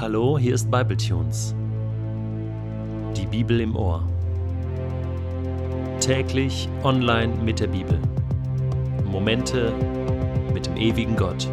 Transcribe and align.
Hallo, 0.00 0.38
hier 0.38 0.54
ist 0.54 0.70
Bibletunes. 0.70 1.54
Die 3.14 3.26
Bibel 3.26 3.60
im 3.60 3.76
Ohr. 3.76 4.08
Täglich 6.00 6.70
online 6.82 7.34
mit 7.44 7.60
der 7.60 7.66
Bibel. 7.66 8.00
Momente 9.04 9.74
mit 10.54 10.64
dem 10.64 10.78
ewigen 10.78 11.16
Gott. 11.16 11.46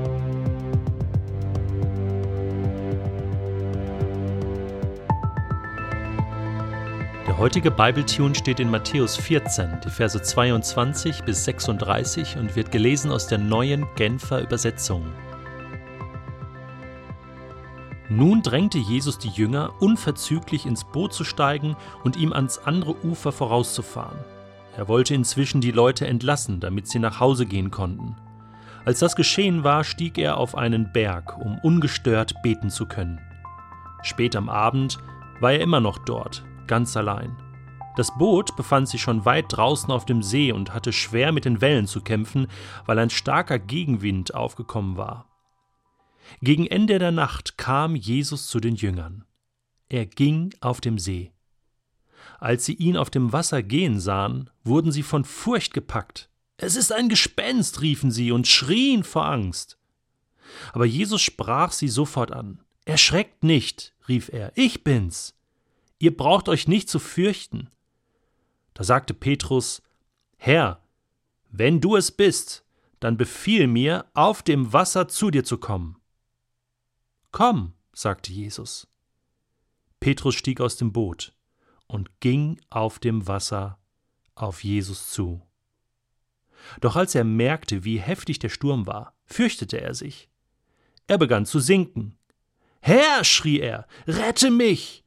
Der 7.27 7.37
heutige 7.37 7.69
Bibletune 7.69 8.33
steht 8.33 8.61
in 8.61 8.71
Matthäus 8.71 9.17
14, 9.17 9.81
die 9.83 9.89
Verse 9.89 10.21
22 10.21 11.23
bis 11.23 11.43
36 11.43 12.37
und 12.37 12.55
wird 12.55 12.71
gelesen 12.71 13.11
aus 13.11 13.27
der 13.27 13.39
neuen 13.39 13.85
Genfer 13.97 14.41
Übersetzung. 14.41 15.03
Nun 18.09 18.41
drängte 18.41 18.77
Jesus 18.77 19.17
die 19.17 19.29
Jünger, 19.29 19.73
unverzüglich 19.79 20.65
ins 20.65 20.85
Boot 20.85 21.13
zu 21.13 21.23
steigen 21.23 21.75
und 22.03 22.15
ihm 22.15 22.31
ans 22.31 22.57
andere 22.59 22.95
Ufer 23.05 23.31
vorauszufahren. 23.31 24.17
Er 24.77 24.87
wollte 24.87 25.13
inzwischen 25.13 25.59
die 25.59 25.71
Leute 25.71 26.07
entlassen, 26.07 26.59
damit 26.59 26.87
sie 26.87 26.99
nach 26.99 27.19
Hause 27.19 27.45
gehen 27.45 27.71
konnten. 27.71 28.15
Als 28.85 28.99
das 28.99 29.17
geschehen 29.17 29.65
war, 29.65 29.83
stieg 29.83 30.17
er 30.17 30.37
auf 30.37 30.55
einen 30.55 30.93
Berg, 30.93 31.37
um 31.37 31.59
ungestört 31.59 32.41
beten 32.41 32.69
zu 32.69 32.85
können. 32.85 33.19
Spät 34.03 34.35
am 34.37 34.47
Abend 34.47 34.97
war 35.41 35.51
er 35.51 35.59
immer 35.59 35.81
noch 35.81 35.97
dort, 35.97 36.45
ganz 36.67 36.95
allein. 36.95 37.35
Das 37.97 38.15
Boot 38.17 38.55
befand 38.55 38.87
sich 38.87 39.01
schon 39.01 39.25
weit 39.25 39.45
draußen 39.49 39.91
auf 39.91 40.05
dem 40.05 40.23
See 40.23 40.51
und 40.51 40.73
hatte 40.73 40.93
schwer 40.93 41.31
mit 41.31 41.45
den 41.45 41.59
Wellen 41.59 41.87
zu 41.87 41.99
kämpfen, 42.01 42.47
weil 42.85 42.99
ein 42.99 43.09
starker 43.09 43.59
Gegenwind 43.59 44.35
aufgekommen 44.35 44.95
war. 44.95 45.26
Gegen 46.41 46.67
Ende 46.67 46.99
der 46.99 47.11
Nacht 47.11 47.57
kam 47.57 47.95
Jesus 47.95 48.47
zu 48.47 48.59
den 48.59 48.75
Jüngern. 48.75 49.25
Er 49.89 50.05
ging 50.05 50.53
auf 50.59 50.81
dem 50.81 50.99
See. 50.99 51.31
Als 52.39 52.65
sie 52.65 52.73
ihn 52.73 52.97
auf 52.97 53.09
dem 53.09 53.33
Wasser 53.33 53.63
gehen 53.63 53.99
sahen, 53.99 54.49
wurden 54.63 54.91
sie 54.91 55.03
von 55.03 55.23
Furcht 55.23 55.73
gepackt. 55.73 56.29
Es 56.57 56.75
ist 56.75 56.91
ein 56.91 57.09
Gespenst, 57.09 57.81
riefen 57.81 58.11
sie 58.11 58.31
und 58.31 58.47
schrien 58.47 59.03
vor 59.03 59.25
Angst. 59.25 59.77
Aber 60.73 60.85
Jesus 60.85 61.21
sprach 61.21 61.71
sie 61.71 61.87
sofort 61.87 62.31
an. 62.31 62.61
Erschreckt 62.85 63.43
nicht, 63.43 63.93
rief 64.07 64.29
er, 64.29 64.51
ich 64.55 64.83
bin's. 64.83 65.35
Ihr 65.99 66.15
braucht 66.15 66.47
euch 66.49 66.67
nicht 66.67 66.89
zu 66.89 66.99
fürchten. 66.99 67.69
Da 68.73 68.83
sagte 68.83 69.13
Petrus, 69.13 69.81
Herr, 70.37 70.81
wenn 71.49 71.81
du 71.81 71.95
es 71.95 72.11
bist, 72.11 72.63
dann 72.99 73.17
befiehl 73.17 73.67
mir, 73.67 74.05
auf 74.13 74.43
dem 74.43 74.73
Wasser 74.73 75.07
zu 75.07 75.31
dir 75.31 75.43
zu 75.43 75.57
kommen. 75.57 75.97
Komm, 77.31 77.73
sagte 77.93 78.31
Jesus. 78.31 78.87
Petrus 79.99 80.35
stieg 80.35 80.61
aus 80.61 80.77
dem 80.77 80.93
Boot 80.93 81.33
und 81.87 82.19
ging 82.19 82.59
auf 82.69 82.99
dem 82.99 83.27
Wasser 83.27 83.79
auf 84.35 84.63
Jesus 84.63 85.09
zu. 85.09 85.41
Doch 86.81 86.95
als 86.95 87.15
er 87.15 87.23
merkte, 87.23 87.83
wie 87.83 87.99
heftig 87.99 88.39
der 88.39 88.49
Sturm 88.49 88.87
war, 88.87 89.13
fürchtete 89.25 89.79
er 89.81 89.93
sich. 89.93 90.29
Er 91.07 91.17
begann 91.17 91.45
zu 91.45 91.59
sinken. 91.59 92.17
Herr, 92.81 93.23
schrie 93.23 93.59
er, 93.59 93.87
rette 94.05 94.51
mich! 94.51 95.03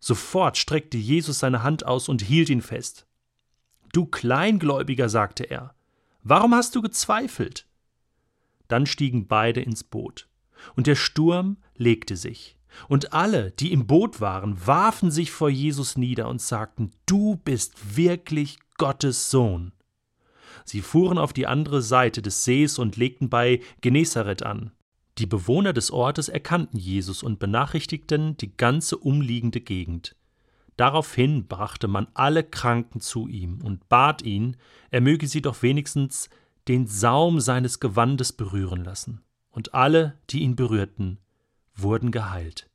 Sofort 0.00 0.56
streckte 0.56 0.96
Jesus 0.96 1.40
seine 1.40 1.62
Hand 1.62 1.84
aus 1.84 2.08
und 2.08 2.22
hielt 2.22 2.48
ihn 2.48 2.62
fest. 2.62 3.06
Du 3.92 4.06
Kleingläubiger, 4.06 5.08
sagte 5.08 5.44
er, 5.44 5.74
warum 6.22 6.54
hast 6.54 6.74
du 6.74 6.80
gezweifelt? 6.82 7.66
Dann 8.68 8.86
stiegen 8.86 9.26
beide 9.26 9.60
ins 9.60 9.84
Boot 9.84 10.29
und 10.76 10.86
der 10.86 10.96
Sturm 10.96 11.56
legte 11.76 12.16
sich. 12.16 12.56
Und 12.88 13.12
alle, 13.12 13.50
die 13.52 13.72
im 13.72 13.86
Boot 13.86 14.20
waren, 14.20 14.66
warfen 14.66 15.10
sich 15.10 15.30
vor 15.30 15.50
Jesus 15.50 15.96
nieder 15.96 16.28
und 16.28 16.40
sagten, 16.40 16.92
Du 17.06 17.36
bist 17.36 17.96
wirklich 17.96 18.58
Gottes 18.78 19.30
Sohn. 19.30 19.72
Sie 20.64 20.82
fuhren 20.82 21.18
auf 21.18 21.32
die 21.32 21.46
andere 21.46 21.82
Seite 21.82 22.22
des 22.22 22.44
Sees 22.44 22.78
und 22.78 22.96
legten 22.96 23.28
bei 23.28 23.60
Genezareth 23.80 24.42
an. 24.42 24.72
Die 25.18 25.26
Bewohner 25.26 25.72
des 25.72 25.90
Ortes 25.90 26.28
erkannten 26.28 26.78
Jesus 26.78 27.22
und 27.22 27.38
benachrichtigten 27.38 28.36
die 28.36 28.56
ganze 28.56 28.96
umliegende 28.96 29.60
Gegend. 29.60 30.16
Daraufhin 30.76 31.46
brachte 31.46 31.88
man 31.88 32.06
alle 32.14 32.42
Kranken 32.42 33.00
zu 33.00 33.28
ihm 33.28 33.60
und 33.62 33.88
bat 33.88 34.22
ihn, 34.22 34.56
er 34.90 35.02
möge 35.02 35.26
sie 35.26 35.42
doch 35.42 35.62
wenigstens 35.62 36.30
den 36.68 36.86
Saum 36.86 37.40
seines 37.40 37.80
Gewandes 37.80 38.32
berühren 38.32 38.84
lassen 38.84 39.20
und 39.60 39.74
alle, 39.74 40.18
die 40.30 40.40
ihn 40.40 40.56
berührten, 40.56 41.18
wurden 41.74 42.12
geheilt. 42.12 42.70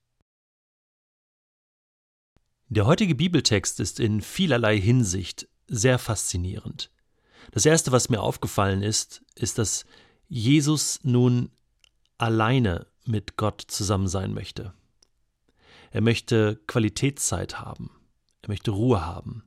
Der 2.70 2.86
heutige 2.86 3.16
Bibeltext 3.16 3.80
ist 3.80 4.00
in 4.00 4.22
vielerlei 4.22 4.80
Hinsicht 4.80 5.48
sehr 5.68 5.98
faszinierend. 5.98 6.92
Das 7.50 7.66
Erste, 7.66 7.92
was 7.92 8.10
mir 8.10 8.22
aufgefallen 8.22 8.84
ist, 8.84 9.24
ist, 9.34 9.58
dass 9.58 9.88
Jesus 10.28 11.00
nun 11.02 11.50
alleine 12.20 12.86
mit 13.04 13.36
Gott 13.36 13.66
zusammen 13.68 14.08
sein 14.08 14.36
möchte. 14.36 14.72
Er 15.90 16.02
möchte 16.02 16.62
Qualitätszeit 16.68 17.60
haben. 17.60 17.90
Er 18.44 18.50
möchte 18.50 18.70
Ruhe 18.70 19.04
haben. 19.04 19.44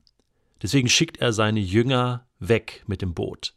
Deswegen 0.61 0.89
schickt 0.89 1.21
er 1.21 1.31
seine 1.31 1.61
Jünger 1.61 2.27
weg 2.39 2.83
mit 2.85 3.01
dem 3.01 3.13
Boot. 3.13 3.53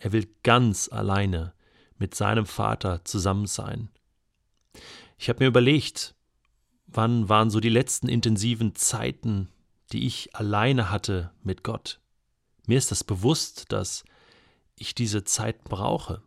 Er 0.00 0.10
will 0.10 0.26
ganz 0.42 0.88
alleine 0.88 1.54
mit 1.98 2.14
seinem 2.14 2.46
Vater 2.46 3.04
zusammen 3.04 3.46
sein. 3.46 3.90
Ich 5.18 5.28
habe 5.28 5.44
mir 5.44 5.48
überlegt, 5.48 6.14
wann 6.86 7.28
waren 7.28 7.50
so 7.50 7.60
die 7.60 7.68
letzten 7.68 8.08
intensiven 8.08 8.74
Zeiten, 8.74 9.48
die 9.92 10.06
ich 10.06 10.34
alleine 10.34 10.90
hatte 10.90 11.32
mit 11.42 11.62
Gott. 11.62 12.00
Mir 12.66 12.78
ist 12.78 12.90
das 12.90 13.04
bewusst, 13.04 13.72
dass 13.72 14.04
ich 14.76 14.94
diese 14.94 15.24
Zeit 15.24 15.64
brauche. 15.64 16.22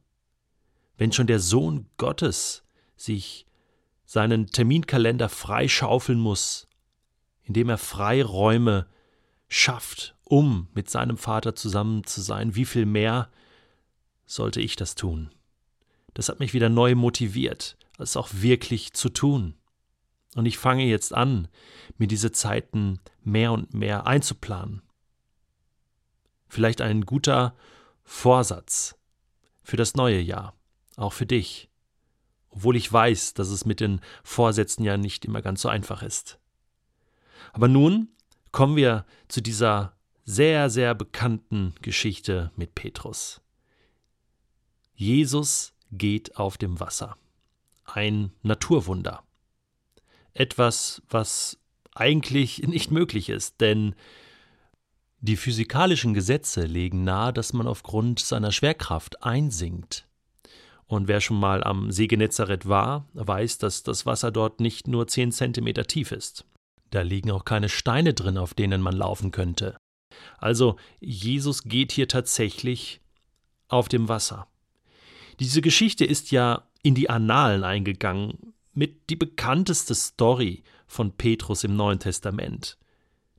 Wenn 0.97 1.11
schon 1.11 1.27
der 1.27 1.39
Sohn 1.39 1.87
Gottes 1.97 2.63
sich 2.95 3.45
seinen 4.05 4.47
Terminkalender 4.47 5.29
freischaufeln 5.29 6.19
muss, 6.19 6.67
indem 7.43 7.69
er 7.69 7.77
Freiräume 7.77 8.87
schafft, 9.47 10.15
um 10.23 10.67
mit 10.73 10.89
seinem 10.89 11.17
Vater 11.17 11.55
zusammen 11.55 12.03
zu 12.05 12.21
sein, 12.21 12.55
wie 12.55 12.65
viel 12.65 12.85
mehr 12.85 13.29
sollte 14.25 14.61
ich 14.61 14.75
das 14.75 14.95
tun? 14.95 15.29
Das 16.13 16.29
hat 16.29 16.39
mich 16.39 16.53
wieder 16.53 16.69
neu 16.69 16.95
motiviert, 16.95 17.77
es 17.97 18.17
auch 18.17 18.29
wirklich 18.31 18.93
zu 18.93 19.09
tun. 19.09 19.55
Und 20.35 20.45
ich 20.45 20.57
fange 20.57 20.85
jetzt 20.85 21.13
an, 21.13 21.47
mir 21.97 22.07
diese 22.07 22.31
Zeiten 22.31 22.99
mehr 23.23 23.51
und 23.51 23.73
mehr 23.73 24.07
einzuplanen. 24.07 24.81
Vielleicht 26.47 26.81
ein 26.81 27.05
guter 27.05 27.55
Vorsatz 28.03 28.95
für 29.63 29.77
das 29.77 29.95
neue 29.95 30.19
Jahr, 30.19 30.55
auch 30.95 31.13
für 31.13 31.25
dich, 31.25 31.69
obwohl 32.49 32.75
ich 32.75 32.91
weiß, 32.91 33.33
dass 33.33 33.49
es 33.49 33.65
mit 33.65 33.79
den 33.79 34.01
Vorsätzen 34.23 34.83
ja 34.83 34.97
nicht 34.97 35.25
immer 35.25 35.41
ganz 35.41 35.61
so 35.61 35.69
einfach 35.69 36.01
ist. 36.01 36.39
Aber 37.53 37.67
nun 37.67 38.09
kommen 38.51 38.75
wir 38.75 39.05
zu 39.27 39.41
dieser 39.41 39.95
sehr, 40.25 40.69
sehr 40.69 40.95
bekannten 40.95 41.73
Geschichte 41.81 42.51
mit 42.55 42.75
Petrus. 42.75 43.41
Jesus 44.93 45.73
geht 45.91 46.37
auf 46.37 46.57
dem 46.57 46.79
Wasser. 46.79 47.17
Ein 47.85 48.31
Naturwunder. 48.43 49.23
Etwas, 50.33 51.01
was 51.09 51.57
eigentlich 51.95 52.59
nicht 52.59 52.91
möglich 52.91 53.29
ist, 53.29 53.61
denn 53.61 53.95
die 55.21 55.35
physikalischen 55.35 56.13
Gesetze 56.13 56.65
legen 56.65 57.03
nahe, 57.03 57.33
dass 57.33 57.51
man 57.51 57.67
aufgrund 57.67 58.19
seiner 58.19 58.51
Schwerkraft 58.51 59.23
einsinkt. 59.23 60.07
Und 60.85 61.07
wer 61.07 61.21
schon 61.21 61.39
mal 61.39 61.63
am 61.63 61.91
See 61.91 62.07
Genezareth 62.07 62.67
war, 62.67 63.05
weiß, 63.13 63.57
dass 63.57 63.83
das 63.83 64.05
Wasser 64.05 64.31
dort 64.31 64.59
nicht 64.59 64.87
nur 64.87 65.07
zehn 65.07 65.31
Zentimeter 65.31 65.85
tief 65.85 66.11
ist. 66.11 66.45
Da 66.89 67.01
liegen 67.01 67.31
auch 67.31 67.45
keine 67.45 67.69
Steine 67.69 68.13
drin, 68.13 68.37
auf 68.37 68.53
denen 68.53 68.81
man 68.81 68.95
laufen 68.95 69.31
könnte. 69.31 69.77
Also 70.37 70.77
Jesus 70.99 71.63
geht 71.63 71.91
hier 71.91 72.07
tatsächlich 72.07 73.01
auf 73.67 73.89
dem 73.89 74.07
Wasser. 74.07 74.47
Diese 75.39 75.61
Geschichte 75.61 76.03
ist 76.03 76.31
ja 76.31 76.67
in 76.83 76.95
die 76.95 77.09
Annalen 77.09 77.63
eingegangen, 77.63 78.53
mit 78.73 79.09
die 79.09 79.15
bekannteste 79.15 79.95
Story 79.95 80.63
von 80.85 81.13
Petrus 81.13 81.63
im 81.63 81.75
Neuen 81.75 81.99
Testament. 81.99 82.77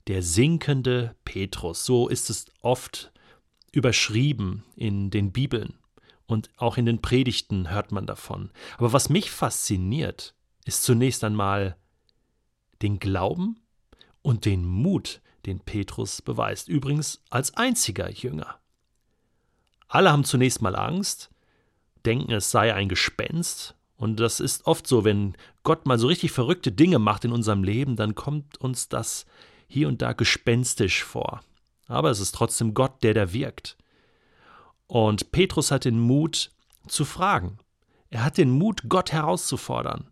Der 0.06 0.22
sinkende 0.22 1.14
Petrus, 1.24 1.84
so 1.84 2.08
ist 2.08 2.30
es 2.30 2.46
oft 2.62 3.12
überschrieben 3.72 4.64
in 4.76 5.10
den 5.10 5.30
Bibeln 5.30 5.74
und 6.26 6.50
auch 6.56 6.76
in 6.76 6.86
den 6.86 7.02
Predigten 7.02 7.70
hört 7.70 7.92
man 7.92 8.06
davon. 8.06 8.50
Aber 8.78 8.92
was 8.92 9.10
mich 9.10 9.30
fasziniert, 9.30 10.34
ist 10.64 10.82
zunächst 10.84 11.22
einmal 11.22 11.76
den 12.82 12.98
Glauben 12.98 13.60
und 14.22 14.46
den 14.46 14.64
Mut, 14.64 15.20
den 15.46 15.60
Petrus 15.60 16.22
beweist, 16.22 16.68
übrigens 16.68 17.22
als 17.30 17.56
einziger 17.56 18.10
Jünger. 18.10 18.58
Alle 19.88 20.12
haben 20.12 20.24
zunächst 20.24 20.62
mal 20.62 20.76
Angst, 20.76 21.29
denken, 22.06 22.32
es 22.32 22.50
sei 22.50 22.74
ein 22.74 22.88
Gespenst 22.88 23.74
Und 23.96 24.18
das 24.18 24.40
ist 24.40 24.66
oft 24.66 24.86
so, 24.86 25.04
wenn 25.04 25.36
Gott 25.62 25.86
mal 25.86 25.98
so 25.98 26.06
richtig 26.06 26.32
verrückte 26.32 26.72
Dinge 26.72 26.98
macht 26.98 27.24
in 27.24 27.32
unserem 27.32 27.62
Leben, 27.64 27.96
dann 27.96 28.14
kommt 28.14 28.58
uns 28.58 28.88
das 28.88 29.26
hier 29.68 29.88
und 29.88 30.02
da 30.02 30.12
gespenstisch 30.12 31.04
vor. 31.04 31.42
Aber 31.86 32.10
es 32.10 32.20
ist 32.20 32.34
trotzdem 32.34 32.74
Gott, 32.74 33.02
der 33.02 33.14
da 33.14 33.32
wirkt. 33.32 33.76
Und 34.86 35.32
Petrus 35.32 35.70
hat 35.70 35.84
den 35.84 36.00
Mut 36.00 36.50
zu 36.88 37.04
fragen. 37.04 37.58
Er 38.08 38.24
hat 38.24 38.38
den 38.38 38.50
Mut, 38.50 38.88
Gott 38.88 39.12
herauszufordern. 39.12 40.08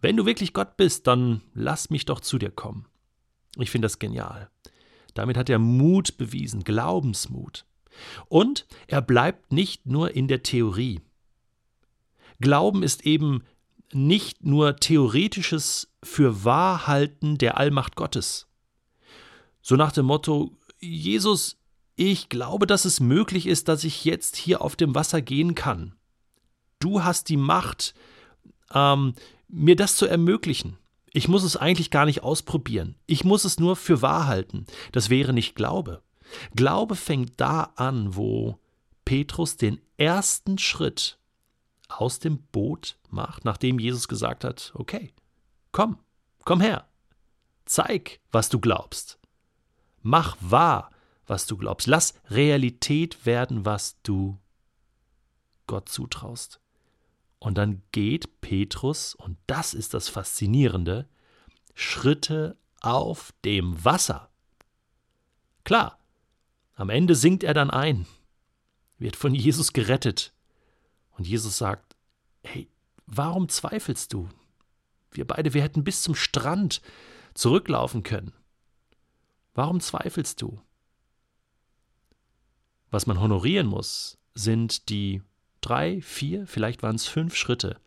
Wenn 0.00 0.16
du 0.16 0.26
wirklich 0.26 0.52
Gott 0.52 0.76
bist, 0.76 1.06
dann 1.06 1.40
lass 1.54 1.90
mich 1.90 2.04
doch 2.04 2.20
zu 2.20 2.38
dir 2.38 2.50
kommen. 2.50 2.86
Ich 3.56 3.70
finde 3.70 3.86
das 3.86 3.98
genial. 3.98 4.50
Damit 5.14 5.36
hat 5.36 5.48
er 5.48 5.58
Mut 5.58 6.18
bewiesen, 6.18 6.62
Glaubensmut. 6.62 7.64
Und 8.28 8.66
er 8.86 9.00
bleibt 9.00 9.52
nicht 9.52 9.86
nur 9.86 10.14
in 10.14 10.28
der 10.28 10.42
Theorie. 10.42 11.00
Glauben 12.40 12.82
ist 12.82 13.04
eben 13.04 13.42
nicht 13.92 14.44
nur 14.44 14.76
theoretisches 14.76 15.92
Fürwahrhalten 16.02 17.38
der 17.38 17.56
Allmacht 17.56 17.96
Gottes. 17.96 18.46
So 19.62 19.76
nach 19.76 19.92
dem 19.92 20.06
Motto, 20.06 20.56
Jesus, 20.78 21.56
ich 21.96 22.28
glaube, 22.28 22.66
dass 22.66 22.84
es 22.84 23.00
möglich 23.00 23.46
ist, 23.46 23.68
dass 23.68 23.84
ich 23.84 24.04
jetzt 24.04 24.36
hier 24.36 24.62
auf 24.62 24.76
dem 24.76 24.94
Wasser 24.94 25.20
gehen 25.20 25.54
kann. 25.54 25.94
Du 26.78 27.02
hast 27.02 27.28
die 27.28 27.36
Macht, 27.36 27.94
ähm, 28.72 29.14
mir 29.48 29.74
das 29.74 29.96
zu 29.96 30.06
ermöglichen. 30.06 30.78
Ich 31.12 31.26
muss 31.26 31.42
es 31.42 31.56
eigentlich 31.56 31.90
gar 31.90 32.04
nicht 32.04 32.22
ausprobieren. 32.22 32.94
Ich 33.06 33.24
muss 33.24 33.44
es 33.44 33.58
nur 33.58 33.74
für 33.74 34.02
wahr 34.02 34.26
halten. 34.26 34.66
Das 34.92 35.10
wäre 35.10 35.32
nicht 35.32 35.54
Glaube. 35.54 36.02
Glaube 36.54 36.94
fängt 36.94 37.32
da 37.40 37.72
an, 37.76 38.14
wo 38.14 38.58
Petrus 39.04 39.56
den 39.56 39.80
ersten 39.96 40.58
Schritt 40.58 41.17
aus 41.88 42.18
dem 42.18 42.38
Boot 42.52 42.98
macht, 43.10 43.44
nachdem 43.44 43.78
Jesus 43.78 44.08
gesagt 44.08 44.44
hat, 44.44 44.72
okay, 44.74 45.12
komm, 45.72 45.98
komm 46.44 46.60
her, 46.60 46.86
zeig, 47.64 48.20
was 48.30 48.48
du 48.48 48.60
glaubst. 48.60 49.18
Mach 50.02 50.36
wahr, 50.40 50.90
was 51.26 51.46
du 51.46 51.56
glaubst. 51.56 51.86
Lass 51.86 52.14
Realität 52.30 53.26
werden, 53.26 53.64
was 53.64 54.00
du 54.02 54.38
Gott 55.66 55.88
zutraust. 55.88 56.60
Und 57.38 57.56
dann 57.56 57.82
geht 57.92 58.40
Petrus, 58.40 59.14
und 59.14 59.38
das 59.46 59.74
ist 59.74 59.94
das 59.94 60.08
Faszinierende, 60.08 61.08
Schritte 61.74 62.56
auf 62.80 63.32
dem 63.44 63.84
Wasser. 63.84 64.30
Klar, 65.64 65.98
am 66.74 66.90
Ende 66.90 67.14
sinkt 67.14 67.44
er 67.44 67.54
dann 67.54 67.70
ein, 67.70 68.06
wird 68.98 69.14
von 69.14 69.34
Jesus 69.34 69.72
gerettet. 69.72 70.32
Und 71.18 71.26
Jesus 71.26 71.58
sagt, 71.58 71.96
hey, 72.42 72.70
warum 73.06 73.48
zweifelst 73.48 74.12
du? 74.12 74.28
Wir 75.10 75.26
beide, 75.26 75.52
wir 75.52 75.62
hätten 75.62 75.84
bis 75.84 76.02
zum 76.02 76.14
Strand 76.14 76.80
zurücklaufen 77.34 78.02
können. 78.02 78.32
Warum 79.54 79.80
zweifelst 79.80 80.40
du? 80.40 80.60
Was 82.90 83.06
man 83.06 83.20
honorieren 83.20 83.66
muss, 83.66 84.16
sind 84.34 84.88
die 84.88 85.22
drei, 85.60 86.00
vier, 86.00 86.46
vielleicht 86.46 86.82
waren 86.82 86.96
es 86.96 87.06
fünf 87.06 87.34
Schritte, 87.34 87.80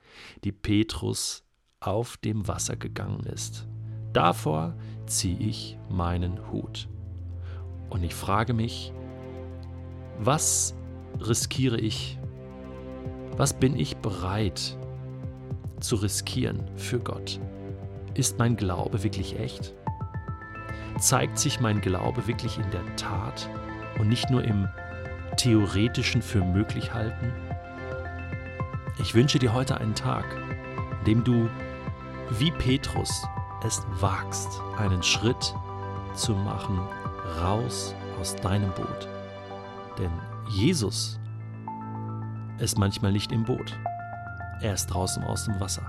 die 0.44 0.52
Petrus 0.52 1.44
auf 1.80 2.18
dem 2.18 2.48
Wasser 2.48 2.76
gegangen 2.76 3.24
ist. 3.24 3.66
Davor 4.14 4.78
ziehe 5.06 5.40
ich 5.40 5.78
meinen 5.90 6.52
Hut. 6.52 6.90
Und 7.90 8.04
ich 8.04 8.14
frage 8.14 8.54
mich, 8.54 8.94
was 10.20 10.76
riskiere 11.20 11.80
ich? 11.80 12.20
Was 13.38 13.54
bin 13.54 13.78
ich 13.80 13.98
bereit 13.98 14.78
zu 15.80 15.96
riskieren 15.96 16.64
für 16.76 17.00
Gott? 17.00 17.40
Ist 18.14 18.38
mein 18.38 18.56
Glaube 18.56 19.04
wirklich 19.04 19.40
echt? 19.40 19.74
Zeigt 21.00 21.40
sich 21.40 21.60
mein 21.60 21.82
Glaube 21.82 22.28
wirklich 22.28 22.58
in 22.58 22.70
der 22.72 22.96
Tat 22.98 23.50
und 24.00 24.10
nicht 24.10 24.30
nur 24.30 24.44
im 24.44 24.68
theoretischen 25.38 26.22
für 26.22 26.44
möglich 26.44 26.94
halten? 26.94 27.32
Ich 29.00 29.16
wünsche 29.16 29.40
dir 29.40 29.54
heute 29.54 29.78
einen 29.78 29.96
Tag, 29.96 30.26
in 31.00 31.06
dem 31.06 31.24
du 31.24 31.50
wie 32.38 32.52
Petrus 32.52 33.26
es 33.66 33.82
wagst, 34.00 34.62
einen 34.78 35.02
Schritt 35.02 35.56
zu 36.14 36.34
machen 36.34 36.80
raus 37.42 37.96
aus 38.20 38.36
deinem 38.36 38.72
Boot. 38.72 39.08
Denn 39.98 40.12
Jesus 40.50 41.20
ist 42.60 42.78
manchmal 42.78 43.12
nicht 43.12 43.32
im 43.32 43.44
Boot. 43.44 43.78
Er 44.62 44.74
ist 44.74 44.88
draußen 44.88 45.24
aus 45.24 45.46
dem 45.46 45.60
Wasser. 45.60 45.86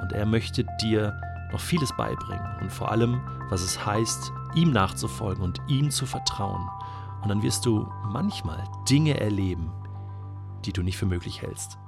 Und 0.00 0.12
er 0.12 0.26
möchte 0.26 0.64
dir 0.80 1.18
noch 1.52 1.60
vieles 1.60 1.94
beibringen 1.96 2.44
und 2.60 2.72
vor 2.72 2.90
allem, 2.90 3.20
was 3.48 3.62
es 3.62 3.84
heißt, 3.84 4.32
ihm 4.54 4.72
nachzufolgen 4.72 5.42
und 5.42 5.60
ihm 5.68 5.90
zu 5.90 6.06
vertrauen. 6.06 6.68
Und 7.22 7.28
dann 7.28 7.42
wirst 7.42 7.64
du 7.66 7.90
manchmal 8.04 8.62
Dinge 8.88 9.18
erleben, 9.18 9.70
die 10.64 10.72
du 10.72 10.82
nicht 10.82 10.96
für 10.96 11.06
möglich 11.06 11.42
hältst. 11.42 11.78